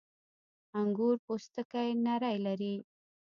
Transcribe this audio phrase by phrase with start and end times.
[0.79, 2.75] •انګور پوستکی نری لري.